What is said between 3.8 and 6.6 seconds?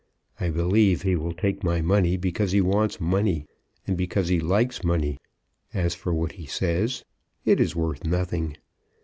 and because he likes money. As for what he